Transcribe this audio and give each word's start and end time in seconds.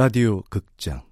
라디오 0.00 0.40
극장 0.48 1.02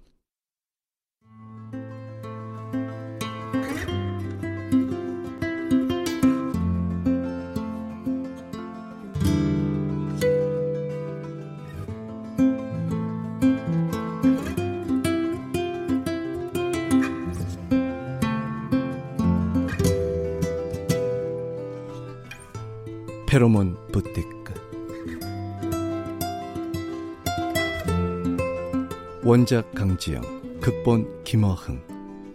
원작 29.29 29.71
강지영 29.75 30.59
극본 30.59 31.23
김어흥 31.23 31.79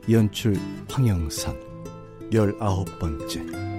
연출 0.08 0.54
황영선. 0.88 1.56
열아홉 2.32 3.00
번째 3.00 3.73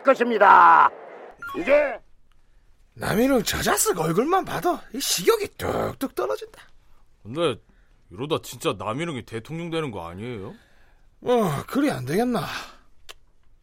될 0.00 0.02
것입니다. 0.02 0.90
이제 1.60 1.98
남이는 2.94 3.44
저 3.44 3.62
자식 3.62 3.98
얼굴만 3.98 4.44
봐도 4.44 4.78
이 4.94 5.00
식욕이 5.00 5.48
뚝뚝 5.56 6.14
떨어진다. 6.14 6.62
근데 7.22 7.56
이러다 8.10 8.38
진짜 8.42 8.74
남이령이 8.78 9.24
대통령 9.24 9.70
되는 9.70 9.90
거 9.90 10.08
아니에요? 10.08 10.54
뭐 11.20 11.50
그리 11.66 11.90
안 11.90 12.04
되겠나. 12.04 12.40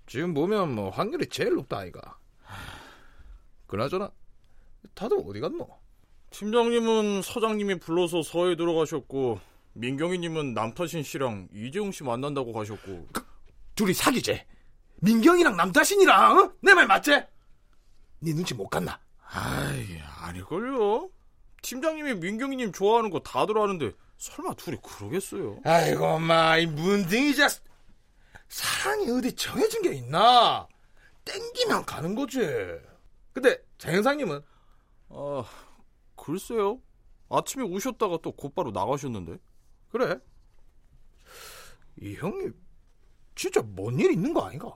지금 0.05 0.33
보면 0.33 0.73
뭐 0.73 0.89
확률이 0.89 1.27
제일 1.27 1.55
높다 1.55 1.79
아이가. 1.79 2.17
그나저나 3.67 4.09
다들 4.93 5.17
어디 5.25 5.39
갔노? 5.39 5.67
팀장님은 6.29 7.21
서장님이 7.21 7.79
불러서 7.79 8.21
서해 8.21 8.55
들어가셨고 8.55 9.39
민경이님은 9.73 10.53
남타신 10.53 11.03
씨랑 11.03 11.49
이재용 11.53 11.91
씨 11.91 12.03
만난다고 12.03 12.53
가셨고 12.53 13.07
둘이 13.75 13.93
사귀재. 13.93 14.45
민경이랑 15.01 15.55
남자신이랑 15.55 16.39
어? 16.39 16.53
내말 16.61 16.87
맞지? 16.87 17.11
네 18.19 18.33
눈치 18.33 18.53
못 18.53 18.67
갔나? 18.69 18.99
아이 19.29 19.99
아닐걸요 20.21 21.09
팀장님이 21.61 22.15
민경이님 22.15 22.71
좋아하는 22.71 23.09
거 23.09 23.19
다들 23.19 23.57
아는데 23.57 23.91
설마 24.17 24.53
둘이 24.55 24.77
그러겠어요? 24.81 25.59
아이고 25.63 26.05
엄마 26.05 26.57
이 26.57 26.65
문딩이 26.65 27.35
자 27.35 27.47
사랑이 28.47 29.09
어디 29.11 29.33
정해진 29.35 29.81
게 29.81 29.91
있나? 29.93 30.67
땡기면 31.25 31.83
가는 31.85 32.15
거지. 32.15 32.39
근데 33.33 33.57
장현상님은 33.77 34.41
아 35.09 35.43
글쎄요 36.15 36.79
아침에 37.29 37.63
우셨다가 37.65 38.19
또 38.23 38.31
곧바로 38.31 38.71
나가셨는데 38.71 39.37
그래. 39.91 40.17
이 42.01 42.15
형님 42.15 42.55
진짜 43.35 43.61
뭔 43.61 43.99
일 43.99 44.11
있는 44.11 44.33
거 44.33 44.45
아닌가? 44.47 44.73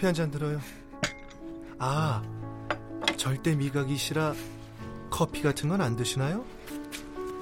커피 0.00 0.06
한 0.06 0.14
잔 0.14 0.30
들어요 0.30 0.58
아 1.78 2.22
절대 3.18 3.54
미각이시라 3.54 4.32
커피 5.10 5.42
같은 5.42 5.68
건 5.68 5.82
안 5.82 5.94
드시나요? 5.94 6.42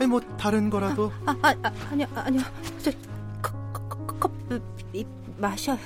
아니 0.01 0.09
뭐 0.09 0.19
다른 0.37 0.69
거라도 0.69 1.13
아, 1.25 1.37
아, 1.41 1.55
아 1.63 1.73
아니요, 1.93 2.07
아니요. 2.17 2.43
저, 2.83 2.91
컵, 3.41 3.73
컵, 3.73 4.07
컵, 4.19 4.21
컵, 4.21 4.33
이, 4.93 5.07
마셔요. 5.37 5.79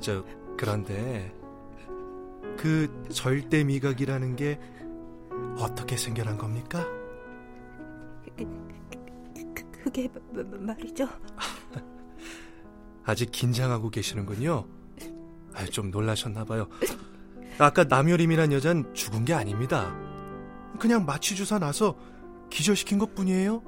저 0.00 0.24
그런데 0.56 1.32
그 2.64 2.88
절대 3.12 3.62
미각이라는 3.62 4.36
게 4.36 4.58
어떻게 5.58 5.98
생겨난 5.98 6.38
겁니까? 6.38 6.82
그, 8.34 9.70
그게 9.84 10.08
마- 10.32 10.42
마- 10.42 10.58
말이죠. 10.72 11.06
아직 13.04 13.30
긴장하고 13.30 13.90
계시는군요. 13.90 14.64
아, 15.52 15.66
좀 15.66 15.90
놀라셨나 15.90 16.46
봐요. 16.46 16.66
아까 17.58 17.84
남효림이란 17.84 18.50
여잔 18.54 18.94
죽은 18.94 19.26
게 19.26 19.34
아닙니다. 19.34 19.94
그냥 20.80 21.04
마취 21.04 21.36
주사 21.36 21.58
나서 21.58 21.98
기절시킨 22.48 22.96
것 22.98 23.14
뿐이에요. 23.14 23.62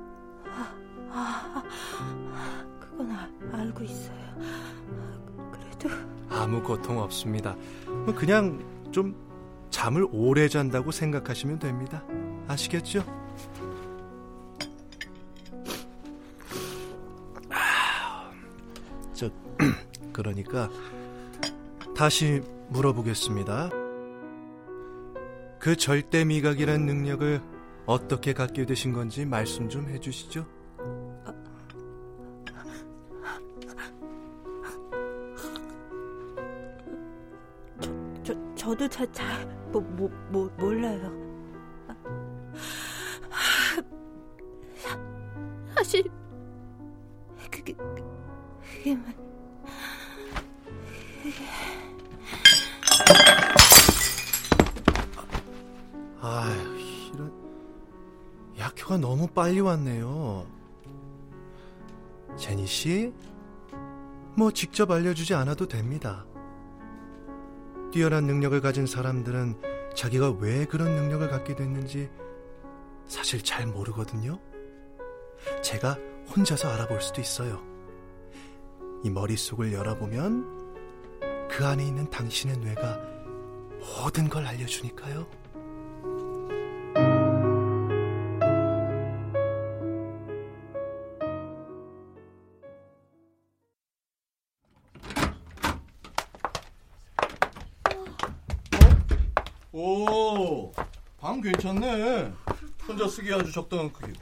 아, 1.11 1.63
그건 2.81 3.11
아, 3.11 3.29
알고 3.53 3.85
있어요. 3.85 4.17
그래도 5.53 5.91
아무 6.31 6.63
고통 6.63 6.99
없습니다. 6.99 7.55
뭐 7.87 8.15
그냥 8.15 8.75
좀 8.97 9.15
잠을 9.69 10.07
오래 10.11 10.49
잔다고 10.49 10.91
생각하시면 10.91 11.59
됩니다. 11.59 12.03
아시겠죠? 12.49 13.05
아, 17.51 18.33
저 19.13 19.29
그러니까 20.15 20.71
다시 21.95 22.41
물어보겠습니다. 22.71 23.69
그 25.59 25.77
절대 25.77 26.25
미각이란 26.25 26.87
능력을 26.87 27.43
어떻게 27.85 28.33
갖게 28.33 28.65
되신 28.65 28.95
건지 28.95 29.27
말씀 29.27 29.69
좀 29.69 29.91
해주시죠. 29.91 30.47
저, 38.27 38.35
저도 38.57 38.89
잘, 38.89 39.07
잘, 39.13 39.47
뭐, 39.71 39.81
뭐, 39.81 40.11
뭐, 40.31 40.51
몰라요. 40.59 41.13
사, 44.75 44.99
사실, 45.77 46.11
그게, 47.49 47.73
그게, 47.73 48.97
말- 48.97 49.15
아휴, 56.21 56.79
이런 57.15 57.33
약효가 58.59 58.99
너무 58.99 59.29
빨리 59.29 59.61
왔네요. 59.61 60.47
제니 62.37 62.67
씨, 62.67 63.13
뭐 64.37 64.51
직접 64.51 64.91
알려주지 64.91 65.33
않아도 65.35 65.69
됩니다. 65.69 66.27
뛰어난 67.97 68.27
능력을 68.27 68.61
가진 68.61 68.85
사람들은 68.85 69.59
자기가 69.95 70.33
왜 70.33 70.67
그런 70.67 70.95
능력을 70.97 71.31
갖게 71.31 71.55
됐는지 71.55 72.11
사실 73.07 73.43
잘 73.43 73.67
모르거든요. 73.67 74.39
제가 75.63 75.97
혼자서 76.29 76.69
알아볼 76.69 77.01
수도 77.01 77.23
있어요. 77.23 77.63
이 79.03 79.09
머릿속을 79.09 79.73
열어보면 79.73 81.49
그 81.49 81.65
안에 81.65 81.87
있는 81.87 82.11
당신의 82.11 82.59
뇌가 82.59 83.01
모든 83.81 84.29
걸 84.29 84.45
알려주니까요. 84.45 85.27
괜찮네. 101.53 102.33
혼자 102.89 103.09
쓰기 103.09 103.33
아주 103.33 103.51
적당한 103.53 103.93
크기고. 103.93 104.19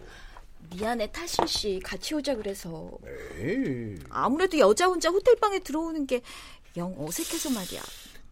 미안해 0.70 1.10
타신 1.12 1.46
씨 1.46 1.80
같이 1.84 2.14
오자 2.14 2.34
그래서 2.36 2.90
에이. 3.38 3.96
아무래도 4.08 4.58
여자 4.58 4.86
혼자 4.86 5.10
호텔 5.10 5.36
방에 5.36 5.58
들어오는 5.58 6.06
게 6.06 6.20
영 6.76 6.92
어색해서 6.98 7.50
말이야. 7.50 7.80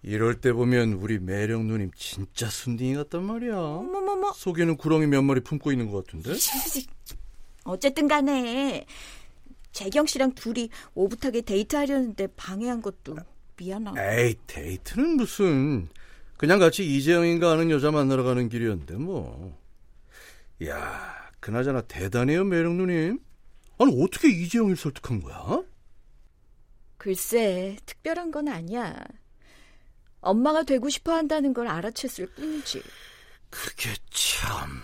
이럴 0.02 0.40
때 0.40 0.52
보면 0.52 0.94
우리 0.94 1.20
매력 1.20 1.64
누님 1.64 1.92
진짜 1.94 2.48
순딩이 2.50 2.94
같단 2.96 3.22
말이야. 3.22 3.56
어머머머. 3.56 4.32
속에는 4.32 4.76
구렁이 4.78 5.06
몇 5.06 5.22
마리 5.22 5.40
품고 5.40 5.70
있는 5.70 5.90
것 5.92 6.04
같은데? 6.04 6.32
어쨌든 7.64 8.08
간에 8.08 8.84
재경 9.70 10.06
씨랑 10.06 10.32
둘이 10.34 10.70
오붓하게 10.94 11.42
데이트하려는데 11.42 12.26
방해한 12.36 12.82
것도 12.82 13.14
미안하고. 13.56 13.96
에이, 14.00 14.34
데이트는 14.48 15.16
무슨. 15.18 15.88
그냥 16.42 16.58
같이 16.58 16.84
이재영인가 16.84 17.52
하는 17.52 17.70
여자 17.70 17.92
만나러 17.92 18.24
가는 18.24 18.48
길이었는데, 18.48 18.96
뭐. 18.96 19.56
야 20.66 21.30
그나저나 21.38 21.82
대단해요, 21.82 22.42
매력 22.42 22.74
누님. 22.74 23.20
아니, 23.78 24.02
어떻게 24.02 24.28
이재영을 24.28 24.74
설득한 24.74 25.22
거야? 25.22 25.62
글쎄, 26.98 27.76
특별한 27.86 28.32
건 28.32 28.48
아니야. 28.48 28.92
엄마가 30.20 30.64
되고 30.64 30.88
싶어 30.88 31.12
한다는 31.12 31.54
걸 31.54 31.68
알아챘을 31.68 32.34
뿐이지. 32.34 32.82
그게 33.48 33.90
참. 34.10 34.82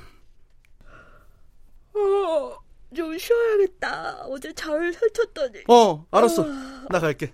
어, 1.92 2.56
좀 2.94 3.18
쉬어야겠다. 3.18 4.26
어제 4.26 4.52
잘 4.52 4.92
설쳤더니. 4.92 5.64
어, 5.66 6.06
알았어. 6.12 6.44
나 6.88 7.00
갈게. 7.00 7.32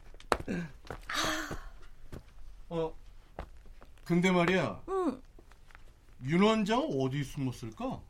어, 2.70 3.03
근데 4.04 4.30
말이야. 4.30 4.82
응. 4.88 5.22
윤 6.24 6.42
원장은 6.42 7.00
어디 7.00 7.24
숨었을까? 7.24 8.00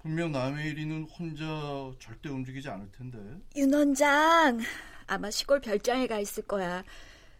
분명 0.00 0.32
남의 0.32 0.66
일이는 0.70 1.04
혼자 1.04 1.44
절대 1.98 2.28
움직이지 2.28 2.68
않을 2.68 2.90
텐데. 2.92 3.18
윤 3.56 3.72
원장, 3.72 4.60
아마 5.06 5.30
시골 5.30 5.60
별장에 5.60 6.06
가 6.06 6.18
있을 6.18 6.42
거야. 6.46 6.82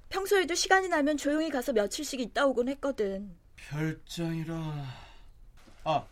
평소에도 0.09 0.55
시간이 0.55 0.89
나면 0.89 1.17
조용히 1.17 1.51
가서 1.51 1.73
며칠씩 1.73 2.21
있다 2.21 2.47
오곤 2.47 2.69
했거든. 2.69 3.35
별장이라. 3.57 4.55
아, 5.85 6.05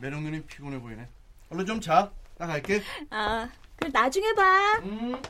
매력 0.00 0.22
누님 0.22 0.46
피곤해 0.46 0.80
보이네. 0.80 1.08
얼른 1.50 1.66
좀 1.66 1.80
자. 1.80 2.10
나 2.36 2.46
갈게. 2.46 2.82
아, 3.10 3.48
그럼 3.76 3.92
나중에 3.92 4.32
봐. 4.34 4.78
음. 4.82 5.22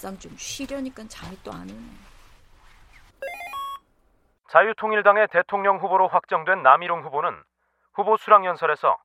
막상 0.00 0.18
좀 0.18 0.34
쉬려니까 0.38 1.04
잠이 1.08 1.36
또 1.42 1.52
안 1.52 1.68
오네. 1.68 1.78
자유통일당의 4.48 5.28
대통령 5.30 5.76
후보로 5.78 6.08
확정된 6.08 6.62
남희룡 6.62 7.04
후보는 7.04 7.42
후보 7.92 8.16
수락 8.16 8.46
연설에서 8.46 8.96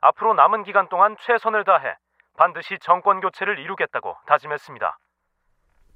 앞으로 0.00 0.34
남은 0.34 0.62
기간 0.62 0.88
동안 0.88 1.16
최선을 1.26 1.64
다해 1.64 1.96
반드시 2.36 2.78
정권 2.80 3.20
교체를 3.20 3.58
이루겠다고 3.58 4.16
다짐했습니다. 4.26 4.96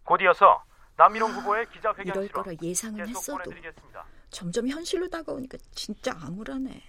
곧 0.05 0.20
이어서 0.22 0.64
남희룡 0.96 1.31
후보의 1.31 1.66
기자회견 1.70 2.06
이럴 2.06 2.28
거라 2.28 2.52
예상은 2.60 3.06
했어도 3.08 3.38
보내드리겠습니다. 3.44 4.05
점점 4.31 4.66
현실로 4.66 5.08
다가오니까 5.08 5.56
진짜 5.70 6.12
암울하네. 6.20 6.82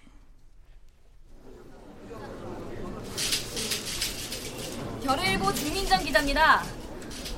별의일보 5.04 5.52
주민정 5.52 6.00
기자입니다. 6.00 6.79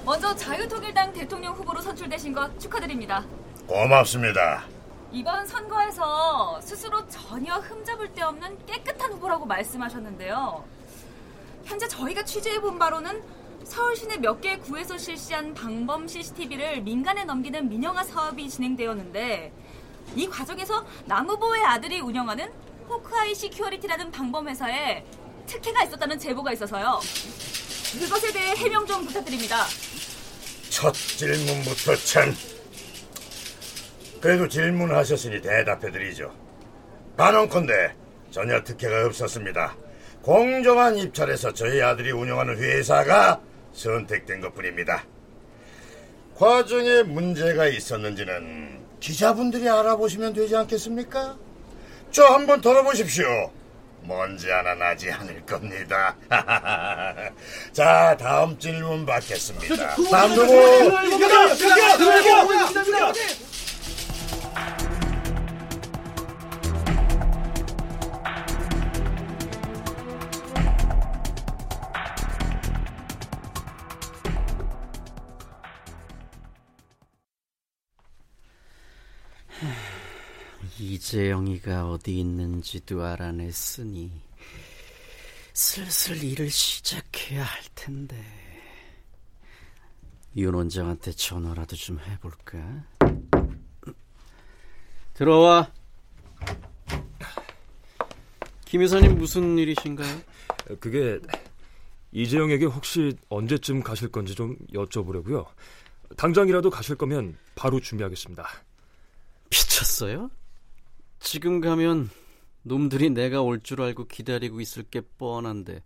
먼저 0.05 0.35
자유통일당 0.35 1.13
대통령 1.13 1.55
후보로 1.55 1.81
선출되신 1.81 2.33
것 2.33 2.59
축하드립니다. 2.59 3.25
고맙습니다. 3.67 4.65
이번 5.13 5.47
선거에서 5.47 6.61
스스로 6.61 7.07
전혀 7.09 7.55
흠잡을 7.57 8.13
데 8.13 8.23
없는 8.23 8.67
깨끗한 8.67 9.13
후보라고 9.13 9.47
말씀하셨는데요. 9.47 10.65
현재 11.65 11.87
저희가 11.87 12.25
취재해본 12.25 12.79
바로는 12.79 13.23
서울 13.65 13.95
시내 13.95 14.17
몇 14.17 14.41
개 14.41 14.57
구에서 14.57 14.99
실시한 14.99 15.55
방범 15.55 16.09
CCTV를 16.09 16.81
민간에 16.81 17.25
넘기는 17.25 17.69
민영화 17.69 18.03
사업이 18.03 18.49
진행되었는데 18.49 19.53
이 20.17 20.29
과정에서 20.29 20.85
남 21.05 21.29
후보의 21.29 21.63
아들이 21.65 22.01
운영하는 22.01 22.51
호크아이 22.89 23.35
시큐어리티라는 23.35 24.11
방범 24.11 24.49
회사에 24.49 25.05
특혜가 25.47 25.85
있었다는 25.85 26.19
제보가 26.19 26.53
있어서요. 26.53 26.99
그것에 27.99 28.33
대해 28.33 28.55
해명 28.57 28.87
좀 28.87 29.05
부탁드립니다. 29.07 29.65
첫 30.71 30.93
질문부터 30.95 31.95
참. 31.97 32.35
그래도 34.21 34.49
질문하셨으니 34.49 35.43
대답해드리죠. 35.43 36.33
반원컨대 37.17 37.95
전혀 38.31 38.63
특혜가 38.63 39.07
없었습니다. 39.07 39.77
공정한 40.23 40.97
입찰에서 40.97 41.53
저희 41.53 41.83
아들이 41.83 42.13
운영하는 42.13 42.57
회사가 42.57 43.41
선택된 43.73 44.41
것 44.41 44.55
뿐입니다. 44.55 45.05
과정에 46.37 47.03
문제가 47.03 47.67
있었는지는 47.67 48.81
기자분들이 49.01 49.69
알아보시면 49.69 50.33
되지 50.33 50.57
않겠습니까? 50.57 51.37
저 52.11 52.25
한번 52.25 52.61
들어보십시오. 52.61 53.51
먼지 54.05 54.51
하나 54.51 54.75
나지 54.75 55.11
않을 55.11 55.45
겁니다. 55.47 56.17
자, 57.73 58.17
다음 58.19 58.59
질문 58.59 59.07
받겠습니다. 59.07 59.97
다음 60.11 60.35
누구? 60.35 60.53
이재영이가 80.83 81.89
어디 81.89 82.19
있는지도 82.19 83.05
알아냈으니 83.05 84.11
슬슬 85.53 86.25
일을 86.25 86.51
시작해야 86.51 87.45
할 87.45 87.63
텐데 87.77 88.21
윤 90.37 90.53
원장한테 90.55 91.13
전화라도 91.13 91.77
좀 91.77 92.01
해볼까? 92.01 92.59
들어와. 95.15 95.71
김 98.65 98.83
여사님 98.83 99.19
무슨 99.19 99.57
일이신가요? 99.59 100.21
그게 100.81 101.21
이재영에게 102.11 102.65
혹시 102.65 103.17
언제쯤 103.29 103.85
가실 103.85 104.11
건지 104.11 104.35
좀 104.35 104.57
여쭤보려고요. 104.73 105.47
당장이라도 106.17 106.71
가실 106.71 106.97
거면 106.97 107.39
바로 107.55 107.79
준비하겠습니다. 107.79 108.49
미쳤어요? 109.49 110.31
지금 111.23 111.61
가면 111.61 112.11
놈들이 112.63 113.11
내가 113.11 113.43
올 113.43 113.61
줄 113.63 113.81
알고 113.81 114.07
기다리고 114.07 114.61
있을 114.61 114.83
게 114.83 115.01
뻔한데 115.01 115.83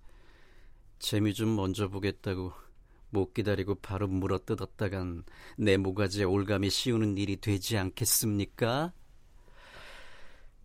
재미 0.98 1.34
좀 1.34 1.54
먼저 1.54 1.88
보겠다고 1.88 2.52
못 3.10 3.34
기다리고 3.34 3.76
바로 3.76 4.08
물어 4.08 4.38
뜯었다간 4.44 5.24
내 5.58 5.76
모가지에 5.76 6.24
올감이 6.24 6.70
씌우는 6.70 7.18
일이 7.18 7.36
되지 7.36 7.76
않겠습니까? 7.76 8.92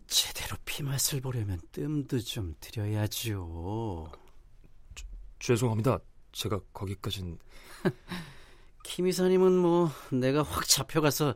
제대로 0.07 0.57
피맛을 0.65 1.21
보려면 1.21 1.59
뜸도 1.71 2.19
좀 2.19 2.55
들여야죠. 2.59 4.11
죄송합니다. 5.39 5.99
제가 6.31 6.59
거기까진 6.73 7.37
김 8.83 9.07
이사님은 9.07 9.51
뭐 9.57 9.89
내가 10.11 10.43
확 10.43 10.67
잡혀가서 10.67 11.35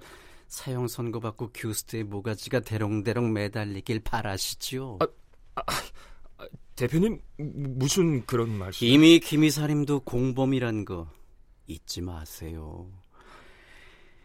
사형 0.56 0.88
선고받고 0.88 1.52
교수대의 1.54 2.06
모가지가 2.06 2.62
대롱대롱 2.62 3.34
매달리길 3.34 4.00
바라시죠. 4.02 5.00
아, 5.02 5.08
아, 5.56 6.48
대표님 6.76 7.22
무슨 7.38 8.26
그런 8.26 8.50
말씀? 8.58 8.88
이미 8.88 9.20
김 9.20 9.44
이사님도 9.44 10.02
공범이란 10.02 10.86
거 10.86 11.10
잊지 11.68 12.02
마세요. 12.02 12.90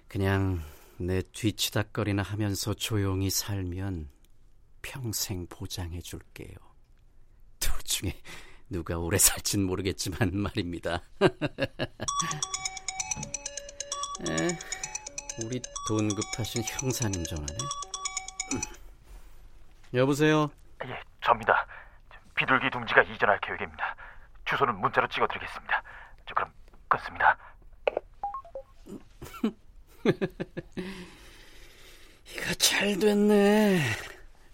그냥 0.08 0.60
내 0.98 1.22
뒤치닥거리나 1.22 2.22
하면서 2.22 2.74
조용히 2.74 3.30
살면 3.30 4.08
평생 4.82 5.46
보장해 5.46 6.00
줄게요. 6.00 6.70
중에 7.90 8.14
누가 8.68 8.98
오래 8.98 9.18
살진 9.18 9.64
모르겠지만 9.64 10.30
말입니다. 10.32 11.02
에, 14.28 14.48
우리 15.44 15.60
돈 15.88 16.08
급 16.08 16.20
하신 16.38 16.62
형사님 16.64 17.24
전화네. 17.24 17.58
여보세요. 19.94 20.50
예, 20.84 21.00
접니다. 21.24 21.66
비둘기 22.36 22.70
둥지가 22.70 23.02
이전할 23.02 23.38
계획입니다. 23.40 23.96
주소는 24.44 24.76
문자로 24.80 25.08
찍어드리겠습니다. 25.08 25.82
저 26.28 26.34
그럼 26.34 26.52
끊습니다. 26.88 27.36
이거 32.36 32.54
잘 32.58 32.98
됐네. 32.98 33.80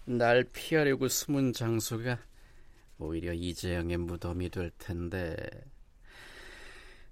날 0.07 0.45
피하려고 0.45 1.09
숨은 1.09 1.53
장소가 1.53 2.19
오히려 2.99 3.33
이재영의 3.33 3.97
무덤이 3.99 4.51
될 4.51 4.71
텐데 4.79 5.37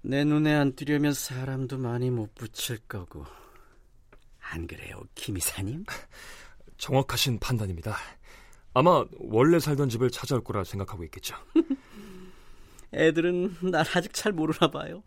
내 0.01 0.23
눈에 0.23 0.53
안 0.55 0.75
띄려면 0.75 1.13
사람도 1.13 1.77
많이 1.77 2.09
못 2.09 2.33
붙일 2.35 2.79
거고 2.87 3.25
안 4.55 4.67
그래요, 4.67 5.03
김 5.15 5.37
이사님? 5.37 5.83
정확하신 6.77 7.39
판단입니다. 7.39 7.97
아마 8.73 9.03
원래 9.19 9.59
살던 9.59 9.89
집을 9.89 10.09
찾아올 10.09 10.43
거라 10.43 10.63
생각하고 10.63 11.03
있겠죠. 11.05 11.35
애들은 12.93 13.57
날 13.71 13.85
아직 13.93 14.13
잘 14.13 14.31
모르나 14.31 14.71
봐요. 14.71 15.03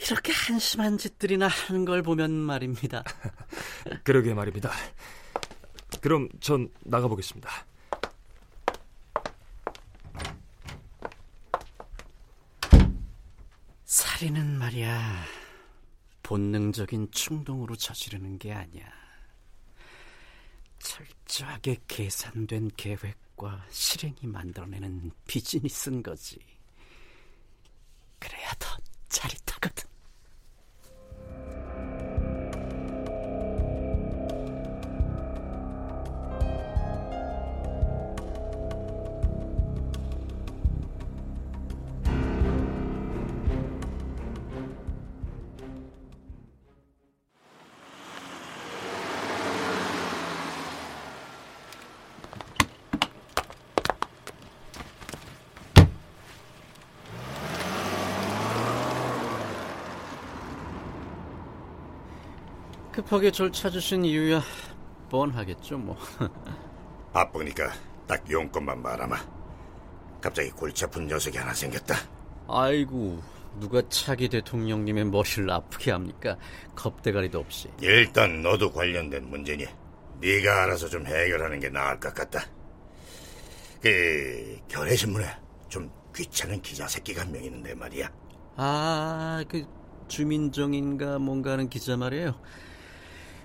이렇게 0.00 0.32
한심한 0.32 0.98
짓들이나 0.98 1.46
하는 1.46 1.84
걸 1.84 2.02
보면 2.02 2.32
말입니다. 2.32 3.04
그러게 4.02 4.34
말입니다. 4.34 4.70
그럼 6.00 6.28
전 6.40 6.68
나가보겠습니다. 6.80 7.48
살인은 13.84 14.58
말이야 14.58 15.37
본능적인 16.28 17.10
충동으로 17.10 17.74
저지르는 17.74 18.38
게 18.38 18.52
아니야. 18.52 18.86
철저하게 20.78 21.78
계산된 21.88 22.72
계획과 22.76 23.64
실행이 23.70 24.18
만들어내는 24.24 25.10
비즈니스인 25.26 26.02
거지. 26.02 26.38
그래야 28.18 28.52
더 28.58 28.76
짜릿하 29.08 29.47
급하게 62.98 63.30
절 63.30 63.52
찾으신 63.52 64.04
이유야 64.04 64.42
뻔하겠죠 65.08 65.78
뭐. 65.78 65.96
바쁘니까 67.14 67.72
딱 68.08 68.28
용건만 68.28 68.82
말아마. 68.82 69.16
갑자기 70.20 70.50
골치 70.50 70.84
아픈 70.84 71.06
녀석이 71.06 71.38
하나 71.38 71.54
생겼다. 71.54 71.94
아이고 72.48 73.22
누가 73.60 73.80
차기 73.88 74.28
대통령님의 74.28 75.04
머리를 75.04 75.48
아프게 75.48 75.92
합니까? 75.92 76.36
겁대가리도 76.74 77.38
없이. 77.38 77.68
일단 77.80 78.42
너도 78.42 78.72
관련된 78.72 79.30
문제니 79.30 79.64
네가 80.20 80.64
알아서 80.64 80.88
좀 80.88 81.06
해결하는 81.06 81.60
게 81.60 81.68
나을 81.68 82.00
것 82.00 82.12
같다. 82.12 82.40
그 83.80 84.58
결의신문에 84.66 85.24
좀 85.68 85.88
귀찮은 86.16 86.60
기자 86.62 86.88
새끼가 86.88 87.20
한 87.22 87.30
명 87.30 87.44
있는데 87.44 87.76
말이야. 87.76 88.10
아, 88.56 89.44
그 89.48 89.64
주민정인가 90.08 91.20
뭔가 91.20 91.52
하는 91.52 91.68
기자 91.68 91.96
말이에요. 91.96 92.34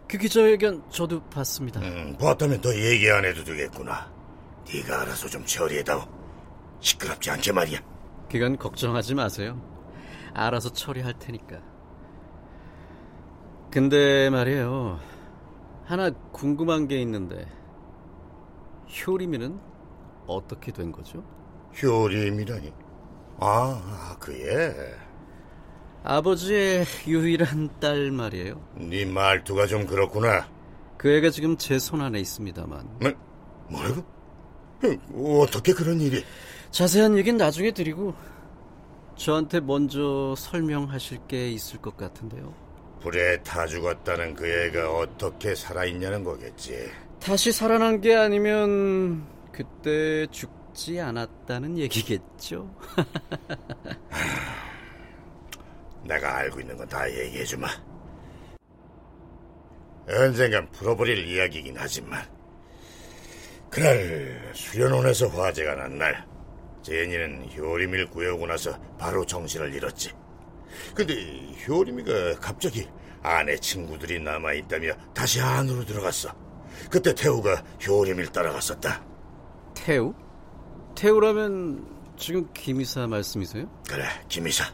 그 0.07 0.17
기자회견 0.17 0.83
저도 0.89 1.21
봤습니다. 1.29 1.79
음, 1.81 2.15
봤다면 2.19 2.61
더 2.61 2.73
얘기 2.75 3.09
안 3.09 3.25
해도 3.25 3.43
되겠구나. 3.43 4.11
네가 4.71 5.01
알아서 5.01 5.27
좀 5.27 5.45
처리해다오. 5.45 6.01
시끄럽지 6.79 7.31
않게 7.31 7.51
말이야. 7.51 7.79
그건 8.29 8.57
걱정하지 8.57 9.15
마세요. 9.15 9.59
알아서 10.33 10.71
처리할 10.71 11.13
테니까. 11.19 11.59
근데 13.71 14.29
말이에요. 14.29 14.99
하나 15.85 16.11
궁금한 16.31 16.87
게 16.87 17.01
있는데 17.01 17.47
효림이는 18.87 19.59
어떻게 20.27 20.71
된 20.71 20.91
거죠? 20.91 21.23
효림이라니. 21.81 22.73
아, 23.39 24.15
그예. 24.19 24.95
아버지의 26.03 26.85
유일한 27.07 27.69
딸 27.79 28.11
말이에요. 28.11 28.61
네 28.75 29.05
말투가 29.05 29.67
좀 29.67 29.85
그렇구나. 29.85 30.47
그 30.97 31.09
애가 31.11 31.29
지금 31.29 31.57
제 31.57 31.77
손 31.79 32.01
안에 32.01 32.19
있습니다만. 32.19 32.87
뭐, 32.99 33.11
뭐라고? 33.69 34.03
어떻게 35.41 35.73
그런 35.73 36.01
일이? 36.01 36.23
자세한 36.71 37.17
얘기는 37.17 37.37
나중에 37.37 37.71
드리고 37.71 38.13
저한테 39.15 39.59
먼저 39.61 40.33
설명하실 40.37 41.19
게 41.27 41.49
있을 41.51 41.79
것 41.79 41.95
같은데요. 41.95 42.53
불에 43.01 43.41
타 43.43 43.65
죽었다는 43.67 44.33
그 44.33 44.45
애가 44.47 44.91
어떻게 44.97 45.55
살아있냐는 45.55 46.23
거겠지. 46.23 46.89
다시 47.19 47.51
살아난 47.51 48.01
게 48.01 48.15
아니면 48.15 49.25
그때 49.51 50.25
죽지 50.31 50.99
않았다는 50.99 51.77
얘기겠죠. 51.77 52.73
내가 56.05 56.37
알고 56.37 56.59
있는 56.59 56.77
건 56.77 56.87
다 56.87 57.09
얘기해주마. 57.09 57.67
언젠간 60.07 60.69
풀어버릴 60.71 61.25
이야기이긴 61.27 61.75
하지만 61.77 62.21
그날 63.69 64.51
수련원에서 64.53 65.27
화재가 65.27 65.75
난 65.75 65.97
날 65.97 66.27
제니는 66.81 67.49
효림이를 67.55 68.09
구해오고 68.09 68.45
나서 68.45 68.77
바로 68.97 69.25
정신을 69.25 69.73
잃었지. 69.73 70.11
근데 70.93 71.13
효림이가 71.65 72.39
갑자기 72.41 72.85
아내 73.21 73.55
친구들이 73.55 74.19
남아있다며 74.19 74.93
다시 75.13 75.39
안으로 75.39 75.85
들어갔어. 75.85 76.29
그때 76.91 77.15
태우가 77.15 77.63
효림이를 77.87 78.33
따라갔었다. 78.33 79.01
태우? 79.73 80.13
태우라면 80.95 81.87
지금 82.17 82.51
김이사 82.53 83.07
말씀이세요? 83.07 83.65
그래, 83.87 84.03
김이사. 84.27 84.65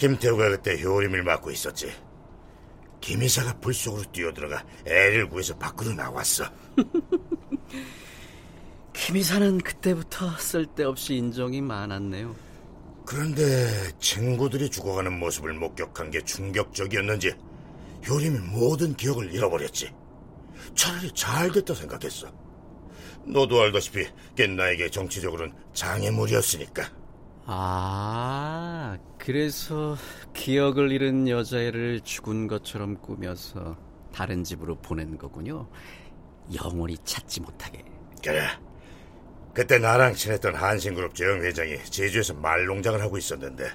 김태우가 0.00 0.48
그때 0.48 0.82
효림을 0.82 1.22
맡고 1.22 1.50
있었지. 1.50 1.92
김 3.02 3.22
이사가 3.22 3.60
불 3.60 3.74
속으로 3.74 4.02
뛰어들어가 4.10 4.64
애를 4.86 5.28
구해서 5.28 5.54
밖으로 5.58 5.92
나왔어. 5.92 6.44
김 8.94 9.18
이사는 9.18 9.58
그때부터 9.58 10.38
쓸데없이 10.38 11.16
인정이 11.16 11.60
많았네요. 11.60 12.34
그런데 13.04 13.92
친구들이 13.98 14.70
죽어가는 14.70 15.18
모습을 15.18 15.52
목격한 15.52 16.10
게 16.10 16.22
충격적이었는지 16.22 17.34
효림이 18.08 18.38
모든 18.38 18.94
기억을 18.94 19.30
잃어버렸지. 19.34 19.92
차라리 20.74 21.12
잘 21.12 21.52
됐다 21.52 21.74
생각했어. 21.74 22.32
너도 23.26 23.60
알다시피 23.60 24.06
걔 24.34 24.46
나에게 24.46 24.88
정치적으로는 24.88 25.52
장애물이었으니까. 25.74 26.99
아, 27.46 28.96
그래서 29.18 29.96
기억을 30.34 30.92
잃은 30.92 31.28
여자애를 31.28 32.00
죽은 32.00 32.46
것처럼 32.46 32.96
꾸며서 33.00 33.76
다른 34.12 34.44
집으로 34.44 34.76
보낸 34.76 35.16
거군요. 35.18 35.68
영원히 36.54 36.96
찾지 37.04 37.40
못하게. 37.40 37.84
그래. 38.24 38.46
그때 39.52 39.78
나랑 39.78 40.14
친했던 40.14 40.54
한신그룹 40.54 41.14
정 41.14 41.42
회장이 41.42 41.76
제주에서 41.84 42.34
말농장을 42.34 43.00
하고 43.00 43.18
있었는데 43.18 43.68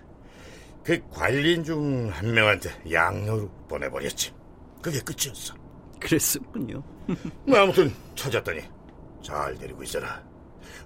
그 0.84 1.02
관리인 1.10 1.64
중 1.64 2.10
한 2.12 2.34
명한테 2.34 2.70
양로로 2.92 3.50
보내버렸지. 3.68 4.34
그게 4.82 5.00
끝이었어. 5.02 5.54
그랬었군요. 6.00 6.82
뭐 7.46 7.60
아무튼 7.60 7.92
찾았더니 8.16 8.62
잘 9.22 9.56
데리고 9.56 9.84
있어라. 9.84 10.24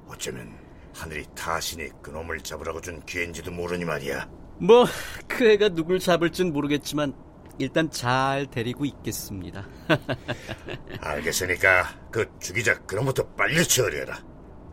어쩌면 0.07 0.51
하늘이 0.99 1.25
타신이 1.35 1.89
그놈을 2.01 2.39
잡으라고 2.41 2.81
준 2.81 3.01
기회인지도 3.05 3.51
모르니 3.51 3.85
말이야. 3.85 4.27
뭐 4.59 4.85
그 5.27 5.49
애가 5.49 5.69
누굴 5.69 5.99
잡을진 5.99 6.51
모르겠지만 6.51 7.13
일단 7.59 7.89
잘 7.89 8.45
데리고 8.51 8.83
있겠습니다. 8.83 9.65
알겠으니까 10.99 11.97
그 12.11 12.29
주기자 12.39 12.77
그놈부터 12.81 13.25
빨리 13.37 13.63
처리해라. 13.65 14.21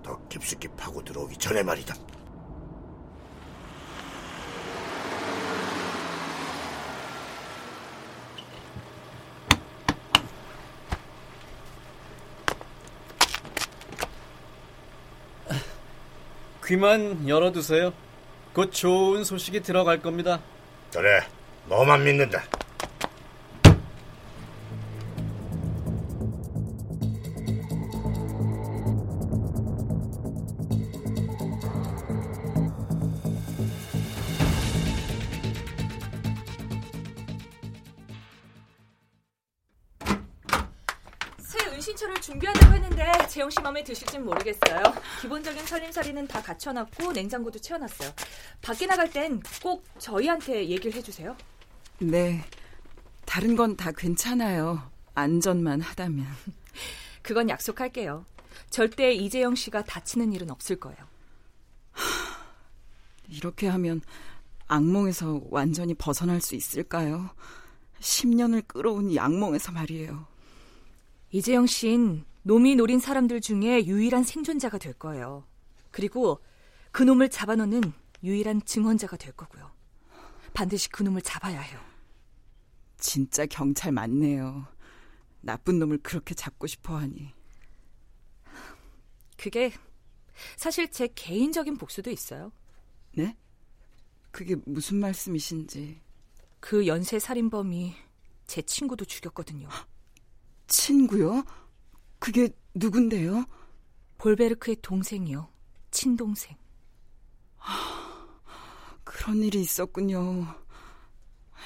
더 0.03 0.21
깊숙이 0.29 0.67
파고 0.77 1.05
들어오기 1.05 1.37
전에 1.37 1.63
말이다. 1.63 1.95
귀만 16.67 17.29
열어두세요. 17.29 17.93
곧 18.53 18.73
좋은 18.73 19.23
소식이 19.23 19.61
들어갈 19.61 20.01
겁니다. 20.01 20.41
그래, 20.93 21.21
너만 21.69 22.03
믿는다. 22.05 22.43
준비한다고 42.31 42.75
했는데 42.75 43.13
재영 43.29 43.49
씨 43.51 43.61
마음에 43.61 43.85
드실진 43.85 44.25
모르겠어요. 44.25 44.83
기본적인 45.21 45.65
살림살이는 45.65 46.27
다 46.27 46.43
갖춰놨고 46.43 47.13
냉장고도 47.13 47.61
채워놨어요. 47.61 48.11
밖에 48.63 48.87
나갈 48.87 49.09
땐 49.13 49.41
꼭 49.63 49.85
저희한테 50.01 50.69
얘기를 50.69 50.93
해주세요. 50.93 51.37
네. 52.01 52.45
다른 53.27 53.55
건 53.55 53.77
다 53.77 53.93
괜찮아요. 53.93 54.91
안전만 55.15 55.81
하다면. 55.83 56.27
그건 57.23 57.49
약속할게요. 57.49 58.27
절대 58.71 59.13
이재영 59.13 59.55
씨가 59.55 59.85
다치는 59.85 60.33
일은 60.33 60.51
없을 60.51 60.81
거예요. 60.81 60.99
이렇게 63.31 63.69
하면 63.69 64.01
악몽에서 64.67 65.43
완전히 65.51 65.95
벗어날 65.95 66.41
수 66.41 66.57
있을까요? 66.57 67.31
10년을 68.01 68.67
끌어온 68.67 69.11
이 69.11 69.19
악몽에서 69.21 69.71
말이에요. 69.71 70.27
이재영 71.37 71.67
씨는 71.67 72.25
놈이 72.45 72.77
노린 72.77 72.99
사람들 72.99 73.43
중에 73.43 73.85
유일한 73.85 74.25
생존자가 74.25 74.79
될 74.79 74.95
거예요. 74.95 75.47
그리고 75.91 76.43
그 76.93 77.03
놈을 77.03 77.29
잡아놓는 77.29 77.93
유일한 78.23 78.65
증언자가 78.65 79.19
될 79.19 79.33
거고요. 79.33 79.71
반드시 80.55 80.89
그 80.89 81.03
놈을 81.03 81.21
잡아야 81.21 81.61
해요. 81.61 81.79
진짜 82.97 83.45
경찰 83.45 83.93
맞네요. 83.93 84.67
나쁜 85.43 85.79
놈을 85.79 85.99
그렇게 85.99 86.35
잡고 86.35 86.67
싶어 86.69 86.97
하니. 86.97 87.35
그게 89.37 89.75
사실 90.57 90.91
제 90.91 91.07
개인적인 91.15 91.77
복수도 91.77 92.11
있어요. 92.11 92.51
네? 93.13 93.37
그게 94.31 94.57
무슨 94.65 95.01
말씀이신지. 95.01 96.01
그 96.61 96.87
연쇄 96.87 97.19
살인범이 97.19 97.95
제 98.47 98.63
친구도 98.63 99.05
죽였거든요. 99.05 99.69
친구요? 100.67 101.45
그게 102.19 102.49
누군데요? 102.75 103.45
볼베르크의 104.19 104.77
동생이요. 104.83 105.49
친동생. 105.91 106.57
그런 109.05 109.43
일이 109.43 109.61
있었군요. 109.61 110.47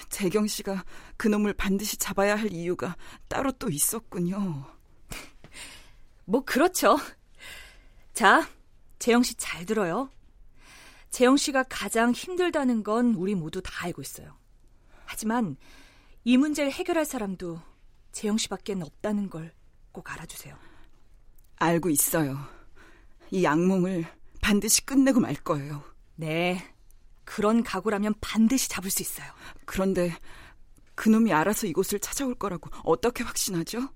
재경 0.09 0.47
씨가 0.47 0.85
그놈을 1.17 1.53
반드시 1.55 1.97
잡아야 1.97 2.37
할 2.37 2.53
이유가 2.53 2.97
따로 3.29 3.53
또 3.53 3.69
있었군요. 3.69 4.65
뭐 6.25 6.45
그렇죠. 6.45 6.97
자, 8.13 8.49
재영 8.99 9.23
씨 9.23 9.35
잘 9.37 9.65
들어요. 9.67 10.11
재영 11.11 11.37
씨가 11.37 11.65
가장 11.65 12.13
힘들다는 12.13 12.83
건 12.83 13.15
우리 13.15 13.35
모두 13.35 13.61
다 13.63 13.85
알고 13.85 14.03
있어요. 14.03 14.37
하지만 15.05 15.57
이 16.25 16.37
문제를 16.37 16.71
해결할 16.71 17.05
사람도 17.05 17.61
재영 18.13 18.37
씨밖엔 18.39 18.83
없다는 18.83 19.31
걸 19.31 19.61
꼭 19.93 20.11
알아주세요. 20.11 20.57
알고 21.57 21.91
있어요. 21.91 22.39
이 23.31 23.47
악몽을 23.47 24.07
반드시 24.41 24.85
끝내고 24.85 25.21
말 25.21 25.35
거예요. 25.35 25.83
네. 26.17 26.63
그런 27.25 27.63
각오라면 27.63 28.15
반드시 28.21 28.69
잡을 28.69 28.91
수 28.91 29.03
있어요. 29.03 29.31
그런데 29.65 30.17
그놈이 30.95 31.33
알아서 31.33 31.67
이곳을 31.67 32.01
찾아올 32.01 32.35
거라고 32.35 32.71
어떻게 32.85 33.23
확신하죠? 33.25 33.89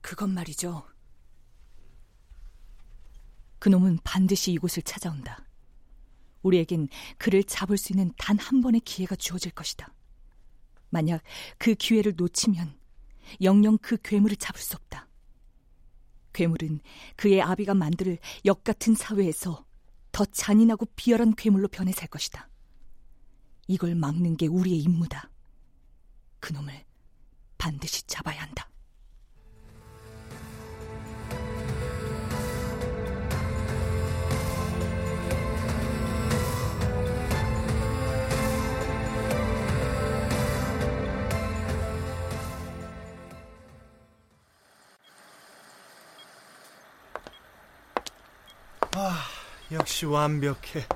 그건 0.00 0.30
말이죠. 0.34 0.86
그놈은 3.58 3.98
반드시 4.04 4.52
이곳을 4.52 4.82
찾아온다. 4.82 5.44
우리에겐 6.42 6.88
그를 7.16 7.42
잡을 7.42 7.78
수 7.78 7.92
있는 7.92 8.12
단 8.18 8.38
한 8.38 8.60
번의 8.60 8.82
기회가 8.82 9.16
주어질 9.16 9.52
것이다. 9.52 9.92
만약 10.90 11.22
그 11.58 11.74
기회를 11.74 12.14
놓치면 12.16 12.78
영영 13.42 13.78
그 13.78 13.96
괴물을 14.02 14.36
잡을 14.36 14.60
수 14.60 14.76
없다. 14.76 15.08
괴물은 16.32 16.80
그의 17.16 17.40
아비가 17.40 17.74
만들 17.74 18.18
역 18.44 18.64
같은 18.64 18.94
사회에서 18.94 19.64
더 20.12 20.24
잔인하고 20.24 20.86
비열한 20.96 21.34
괴물로 21.34 21.68
변해 21.68 21.92
살 21.92 22.08
것이다. 22.08 22.48
이걸 23.66 23.94
막는 23.94 24.36
게 24.36 24.46
우리의 24.46 24.78
임무다. 24.80 25.30
그놈을 26.40 26.84
반드시 27.56 28.02
잡아야 28.06 28.42
한다. 28.42 28.68
아, 49.06 49.22
역시 49.70 50.06
완벽해. 50.06 50.86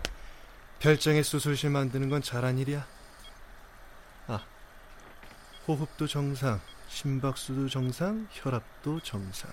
별장에 0.78 1.22
수술실 1.22 1.68
만드는 1.68 2.08
건 2.08 2.22
잘한 2.22 2.56
일이야. 2.56 2.86
아, 4.28 4.40
호흡도 5.66 6.06
정상, 6.06 6.58
심박수도 6.88 7.68
정상, 7.68 8.26
혈압도 8.32 9.00
정상. 9.00 9.52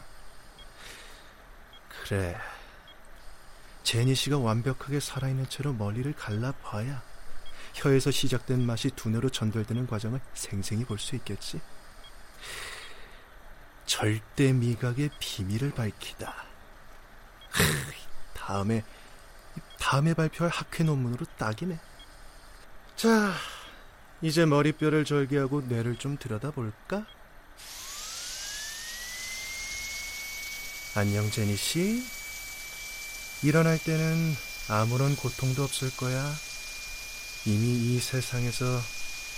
그래. 1.89 2.37
제니 3.83 4.15
씨가 4.15 4.37
완벽하게 4.37 5.01
살아있는 5.01 5.49
채로 5.49 5.73
머리를 5.73 6.11
갈라봐야 6.13 7.03
혀에서 7.73 8.09
시작된 8.09 8.65
맛이 8.65 8.89
두뇌로 8.91 9.29
전달되는 9.31 9.85
과정을 9.85 10.21
생생히 10.33 10.85
볼 10.85 10.97
수 10.97 11.15
있겠지. 11.17 11.59
절대 13.85 14.53
미각의 14.53 15.09
비밀을 15.19 15.71
밝히다. 15.71 16.45
하, 18.45 18.53
다음에 18.53 18.83
다음에 19.79 20.13
발표할 20.13 20.51
학회 20.51 20.83
논문으로 20.83 21.25
딱이네. 21.37 21.79
자, 22.95 23.33
이제 24.21 24.45
머리뼈를 24.45 25.03
절개하고 25.03 25.61
뇌를 25.61 25.97
좀 25.97 26.17
들여다볼까? 26.17 27.05
안녕, 30.95 31.29
제니 31.29 31.57
씨. 31.57 32.03
일어날 33.43 33.77
때는 33.77 34.35
아무런 34.69 35.15
고통도 35.15 35.63
없을 35.63 35.95
거야. 35.97 36.33
이미 37.45 37.95
이 37.95 37.99
세상에서 37.99 38.81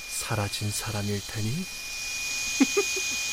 사라진 0.09 0.69
사람일 0.69 1.19
테니. 1.27 1.49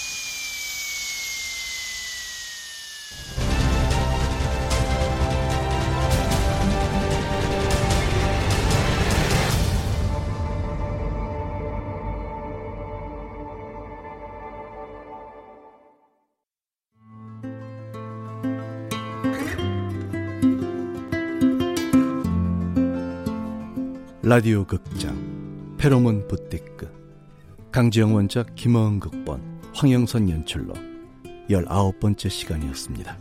라디오 24.27 24.65
극장 24.65 25.77
페로몬 25.77 26.27
부티크 26.27 26.91
강지영 27.71 28.15
원작 28.15 28.55
김어은 28.55 28.99
극본 28.99 29.61
황영선 29.75 30.31
연출로 30.31 30.73
열아홉 31.51 32.01
번째 32.01 32.31
시간이었습니다. 32.31 33.19